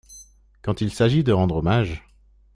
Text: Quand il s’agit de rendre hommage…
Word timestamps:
Quand 0.63 0.81
il 0.81 0.91
s’agit 0.91 1.23
de 1.23 1.31
rendre 1.31 1.57
hommage… 1.57 2.03